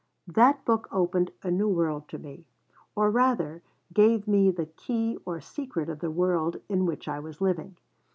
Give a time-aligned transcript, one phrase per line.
[0.25, 2.47] That book opened a new world to me,
[2.95, 3.61] or, rather,
[3.93, 7.77] gave me the key or secret of the world in which I was living.